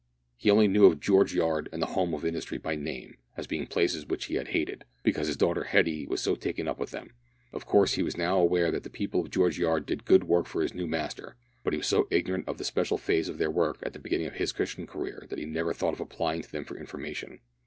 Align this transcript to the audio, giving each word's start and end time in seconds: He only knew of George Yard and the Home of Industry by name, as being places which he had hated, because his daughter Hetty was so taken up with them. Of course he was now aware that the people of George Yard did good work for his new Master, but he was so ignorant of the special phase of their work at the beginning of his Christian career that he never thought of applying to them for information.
He 0.35 0.49
only 0.49 0.67
knew 0.67 0.85
of 0.87 0.99
George 0.99 1.35
Yard 1.35 1.69
and 1.71 1.79
the 1.79 1.85
Home 1.93 2.15
of 2.15 2.25
Industry 2.25 2.57
by 2.57 2.75
name, 2.75 3.17
as 3.37 3.45
being 3.45 3.67
places 3.67 4.07
which 4.07 4.25
he 4.25 4.33
had 4.33 4.47
hated, 4.47 4.83
because 5.03 5.27
his 5.27 5.37
daughter 5.37 5.65
Hetty 5.65 6.07
was 6.07 6.21
so 6.23 6.33
taken 6.33 6.67
up 6.67 6.79
with 6.79 6.89
them. 6.89 7.11
Of 7.53 7.67
course 7.67 7.93
he 7.93 8.01
was 8.01 8.17
now 8.17 8.39
aware 8.39 8.71
that 8.71 8.81
the 8.81 8.89
people 8.89 9.21
of 9.21 9.29
George 9.29 9.59
Yard 9.59 9.85
did 9.85 10.03
good 10.03 10.23
work 10.23 10.47
for 10.47 10.63
his 10.63 10.73
new 10.73 10.87
Master, 10.87 11.35
but 11.63 11.73
he 11.73 11.77
was 11.77 11.85
so 11.87 12.07
ignorant 12.09 12.47
of 12.47 12.57
the 12.57 12.63
special 12.63 12.97
phase 12.97 13.29
of 13.29 13.37
their 13.37 13.51
work 13.51 13.77
at 13.83 13.93
the 13.93 13.99
beginning 13.99 14.25
of 14.25 14.33
his 14.33 14.51
Christian 14.51 14.87
career 14.87 15.27
that 15.29 15.37
he 15.37 15.45
never 15.45 15.71
thought 15.71 15.93
of 15.93 15.99
applying 16.01 16.41
to 16.41 16.51
them 16.51 16.65
for 16.65 16.77
information. 16.79 17.37